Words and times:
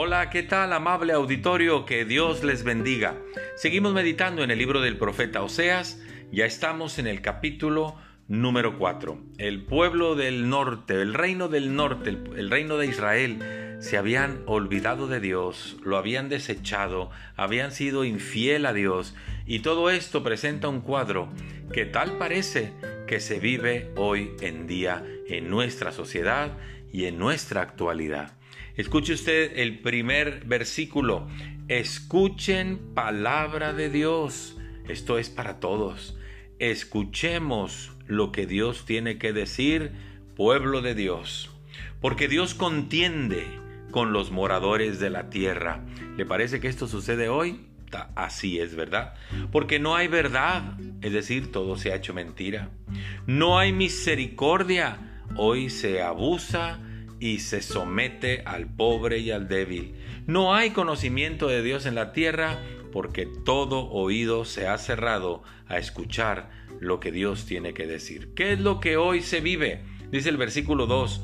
Hola, 0.00 0.30
¿qué 0.30 0.44
tal 0.44 0.72
amable 0.72 1.12
auditorio? 1.12 1.84
Que 1.84 2.04
Dios 2.04 2.44
les 2.44 2.62
bendiga. 2.62 3.16
Seguimos 3.56 3.94
meditando 3.94 4.44
en 4.44 4.52
el 4.52 4.58
libro 4.58 4.80
del 4.80 4.96
profeta 4.96 5.42
Oseas. 5.42 6.00
Ya 6.30 6.46
estamos 6.46 7.00
en 7.00 7.08
el 7.08 7.20
capítulo 7.20 7.96
número 8.28 8.78
4. 8.78 9.20
El 9.38 9.64
pueblo 9.64 10.14
del 10.14 10.48
norte, 10.48 11.02
el 11.02 11.14
reino 11.14 11.48
del 11.48 11.74
norte, 11.74 12.10
el, 12.10 12.48
reino 12.48 12.76
de 12.76 12.86
Israel, 12.86 13.76
se 13.80 13.98
habían 13.98 14.44
olvidado 14.46 15.08
de 15.08 15.18
Dios, 15.18 15.78
lo 15.82 15.96
habían 15.96 16.28
desechado, 16.28 17.10
habían 17.34 17.72
sido 17.72 18.04
infiel 18.04 18.66
a 18.66 18.72
Dios. 18.72 19.16
Y 19.46 19.62
todo 19.62 19.90
esto 19.90 20.22
presenta 20.22 20.68
un 20.68 20.80
cuadro 20.80 21.28
que 21.72 21.86
tal 21.86 22.18
parece 22.18 22.72
que 23.08 23.18
se 23.18 23.40
vive 23.40 23.90
hoy 23.96 24.30
en 24.42 24.68
día 24.68 25.04
en 25.26 25.50
nuestra 25.50 25.90
sociedad 25.90 26.56
y 26.92 27.06
en 27.06 27.18
nuestra 27.18 27.62
actualidad. 27.62 28.37
Escuche 28.78 29.12
usted 29.12 29.58
el 29.58 29.80
primer 29.80 30.44
versículo. 30.44 31.26
Escuchen 31.66 32.78
palabra 32.94 33.72
de 33.72 33.90
Dios. 33.90 34.56
Esto 34.88 35.18
es 35.18 35.30
para 35.30 35.58
todos. 35.58 36.16
Escuchemos 36.60 37.90
lo 38.06 38.30
que 38.30 38.46
Dios 38.46 38.84
tiene 38.84 39.18
que 39.18 39.32
decir, 39.32 39.90
pueblo 40.36 40.80
de 40.80 40.94
Dios. 40.94 41.50
Porque 42.00 42.28
Dios 42.28 42.54
contiende 42.54 43.48
con 43.90 44.12
los 44.12 44.30
moradores 44.30 45.00
de 45.00 45.10
la 45.10 45.28
tierra. 45.28 45.84
¿Le 46.16 46.24
parece 46.24 46.60
que 46.60 46.68
esto 46.68 46.86
sucede 46.86 47.28
hoy? 47.28 47.66
Así 48.14 48.60
es, 48.60 48.76
¿verdad? 48.76 49.14
Porque 49.50 49.80
no 49.80 49.96
hay 49.96 50.06
verdad, 50.06 50.78
es 51.00 51.12
decir, 51.12 51.50
todo 51.50 51.76
se 51.76 51.90
ha 51.90 51.96
hecho 51.96 52.14
mentira. 52.14 52.70
No 53.26 53.58
hay 53.58 53.72
misericordia, 53.72 55.24
hoy 55.34 55.68
se 55.68 56.00
abusa 56.00 56.78
y 57.20 57.40
se 57.40 57.62
somete 57.62 58.42
al 58.44 58.66
pobre 58.66 59.18
y 59.18 59.30
al 59.30 59.48
débil. 59.48 59.94
No 60.26 60.54
hay 60.54 60.70
conocimiento 60.70 61.48
de 61.48 61.62
Dios 61.62 61.86
en 61.86 61.94
la 61.94 62.12
tierra 62.12 62.58
porque 62.92 63.26
todo 63.26 63.90
oído 63.90 64.44
se 64.44 64.66
ha 64.66 64.78
cerrado 64.78 65.42
a 65.66 65.78
escuchar 65.78 66.50
lo 66.80 67.00
que 67.00 67.12
Dios 67.12 67.46
tiene 67.46 67.74
que 67.74 67.86
decir. 67.86 68.32
¿Qué 68.34 68.52
es 68.52 68.60
lo 68.60 68.80
que 68.80 68.96
hoy 68.96 69.20
se 69.20 69.40
vive? 69.40 69.82
Dice 70.10 70.28
el 70.30 70.36
versículo 70.36 70.86
2, 70.86 71.22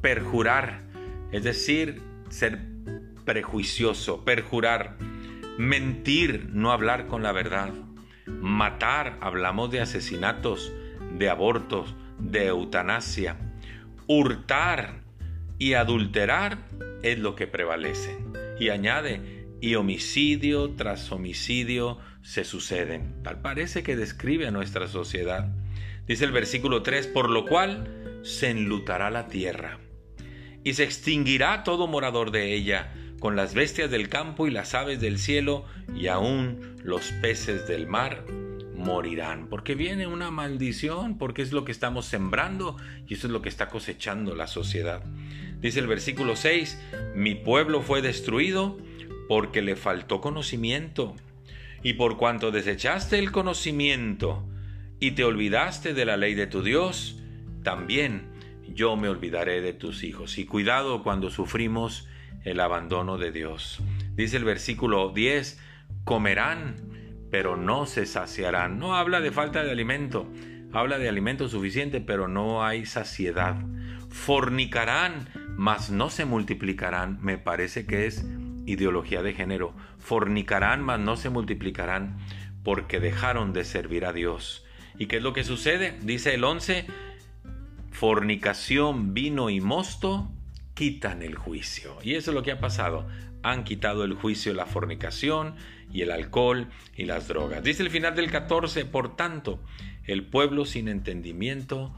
perjurar, 0.00 0.82
es 1.32 1.44
decir, 1.44 2.00
ser 2.30 2.60
prejuicioso, 3.24 4.24
perjurar, 4.24 4.96
mentir, 5.58 6.48
no 6.52 6.72
hablar 6.72 7.06
con 7.06 7.22
la 7.22 7.32
verdad, 7.32 7.72
matar, 8.26 9.18
hablamos 9.20 9.70
de 9.70 9.80
asesinatos, 9.80 10.72
de 11.16 11.28
abortos, 11.28 11.94
de 12.18 12.46
eutanasia, 12.46 13.36
hurtar, 14.06 15.02
y 15.58 15.74
adulterar 15.74 16.58
es 17.02 17.18
lo 17.18 17.34
que 17.34 17.46
prevalece. 17.46 18.16
Y 18.58 18.70
añade, 18.70 19.46
y 19.60 19.74
homicidio 19.74 20.70
tras 20.70 21.10
homicidio 21.10 21.98
se 22.22 22.44
suceden. 22.44 23.22
Tal 23.22 23.40
parece 23.40 23.82
que 23.82 23.96
describe 23.96 24.46
a 24.46 24.50
nuestra 24.50 24.88
sociedad. 24.88 25.52
Dice 26.06 26.24
el 26.24 26.32
versículo 26.32 26.82
3, 26.82 27.08
por 27.08 27.28
lo 27.28 27.44
cual 27.44 28.20
se 28.22 28.50
enlutará 28.50 29.10
la 29.10 29.28
tierra 29.28 29.78
y 30.64 30.74
se 30.74 30.84
extinguirá 30.84 31.64
todo 31.64 31.86
morador 31.86 32.30
de 32.30 32.54
ella, 32.54 32.92
con 33.20 33.36
las 33.36 33.54
bestias 33.54 33.90
del 33.90 34.08
campo 34.08 34.46
y 34.46 34.50
las 34.50 34.74
aves 34.74 35.00
del 35.00 35.18
cielo 35.18 35.64
y 35.94 36.06
aún 36.08 36.76
los 36.84 37.10
peces 37.20 37.66
del 37.66 37.86
mar 37.86 38.24
morirán, 38.78 39.48
porque 39.48 39.74
viene 39.74 40.06
una 40.06 40.30
maldición, 40.30 41.18
porque 41.18 41.42
es 41.42 41.52
lo 41.52 41.64
que 41.64 41.72
estamos 41.72 42.06
sembrando 42.06 42.76
y 43.06 43.14
eso 43.14 43.26
es 43.26 43.32
lo 43.32 43.42
que 43.42 43.48
está 43.48 43.68
cosechando 43.68 44.34
la 44.34 44.46
sociedad. 44.46 45.02
Dice 45.60 45.80
el 45.80 45.88
versículo 45.88 46.36
6, 46.36 46.80
mi 47.14 47.34
pueblo 47.34 47.82
fue 47.82 48.00
destruido 48.00 48.78
porque 49.28 49.60
le 49.60 49.76
faltó 49.76 50.20
conocimiento, 50.20 51.14
y 51.82 51.94
por 51.94 52.16
cuanto 52.16 52.50
desechaste 52.50 53.18
el 53.18 53.30
conocimiento 53.30 54.44
y 55.00 55.12
te 55.12 55.24
olvidaste 55.24 55.94
de 55.94 56.04
la 56.04 56.16
ley 56.16 56.34
de 56.34 56.46
tu 56.46 56.62
Dios, 56.62 57.20
también 57.62 58.30
yo 58.74 58.96
me 58.96 59.08
olvidaré 59.08 59.60
de 59.60 59.72
tus 59.72 60.02
hijos. 60.02 60.38
Y 60.38 60.44
cuidado 60.44 61.02
cuando 61.02 61.30
sufrimos 61.30 62.08
el 62.44 62.60
abandono 62.60 63.16
de 63.18 63.30
Dios. 63.30 63.80
Dice 64.14 64.36
el 64.36 64.44
versículo 64.44 65.10
10, 65.10 65.60
comerán, 66.04 66.76
pero 67.30 67.56
no 67.56 67.86
se 67.86 68.06
saciarán. 68.06 68.78
No 68.78 68.94
habla 68.94 69.20
de 69.20 69.32
falta 69.32 69.62
de 69.62 69.70
alimento, 69.70 70.30
habla 70.72 70.98
de 70.98 71.08
alimento 71.08 71.48
suficiente, 71.48 72.00
pero 72.00 72.28
no 72.28 72.64
hay 72.64 72.86
saciedad. 72.86 73.56
Fornicarán, 74.10 75.28
mas 75.56 75.90
no 75.90 76.10
se 76.10 76.24
multiplicarán. 76.24 77.18
Me 77.20 77.38
parece 77.38 77.86
que 77.86 78.06
es 78.06 78.24
ideología 78.66 79.22
de 79.22 79.34
género. 79.34 79.74
Fornicarán, 79.98 80.82
mas 80.82 81.00
no 81.00 81.16
se 81.16 81.30
multiplicarán, 81.30 82.18
porque 82.62 83.00
dejaron 83.00 83.52
de 83.52 83.64
servir 83.64 84.04
a 84.04 84.12
Dios. 84.12 84.64
¿Y 84.98 85.06
qué 85.06 85.18
es 85.18 85.22
lo 85.22 85.32
que 85.32 85.44
sucede? 85.44 85.98
Dice 86.02 86.34
el 86.34 86.44
11, 86.44 86.86
fornicación, 87.90 89.14
vino 89.14 89.50
y 89.50 89.60
mosto 89.60 90.30
quitan 90.78 91.22
el 91.22 91.34
juicio. 91.34 91.96
Y 92.04 92.14
eso 92.14 92.30
es 92.30 92.34
lo 92.36 92.44
que 92.44 92.52
ha 92.52 92.60
pasado. 92.60 93.08
Han 93.42 93.64
quitado 93.64 94.04
el 94.04 94.14
juicio 94.14 94.54
la 94.54 94.64
fornicación 94.64 95.56
y 95.92 96.02
el 96.02 96.12
alcohol 96.12 96.68
y 96.96 97.06
las 97.06 97.26
drogas. 97.26 97.64
Dice 97.64 97.82
el 97.82 97.90
final 97.90 98.14
del 98.14 98.30
14, 98.30 98.84
por 98.84 99.16
tanto, 99.16 99.60
el 100.04 100.24
pueblo 100.24 100.64
sin 100.64 100.86
entendimiento 100.86 101.96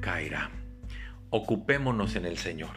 caerá 0.00 0.52
ocupémonos 1.30 2.14
en 2.14 2.26
el 2.26 2.36
Señor. 2.36 2.76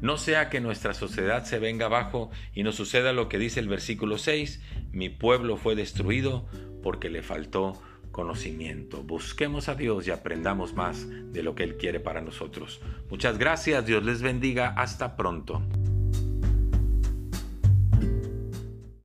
No 0.00 0.18
sea 0.18 0.50
que 0.50 0.60
nuestra 0.60 0.92
sociedad 0.92 1.44
se 1.44 1.60
venga 1.60 1.86
abajo 1.86 2.32
y 2.52 2.64
nos 2.64 2.74
suceda 2.74 3.12
lo 3.12 3.28
que 3.28 3.38
dice 3.38 3.60
el 3.60 3.68
versículo 3.68 4.18
6, 4.18 4.60
mi 4.90 5.08
pueblo 5.08 5.56
fue 5.56 5.76
destruido 5.76 6.48
porque 6.82 7.10
le 7.10 7.22
faltó 7.22 7.80
conocimiento. 8.12 9.02
Busquemos 9.02 9.68
a 9.68 9.74
Dios 9.74 10.06
y 10.06 10.10
aprendamos 10.10 10.74
más 10.74 11.06
de 11.32 11.42
lo 11.42 11.54
que 11.54 11.64
Él 11.64 11.76
quiere 11.76 11.98
para 11.98 12.20
nosotros. 12.20 12.80
Muchas 13.10 13.38
gracias, 13.38 13.84
Dios 13.84 14.04
les 14.04 14.22
bendiga, 14.22 14.74
hasta 14.76 15.16
pronto. 15.16 15.62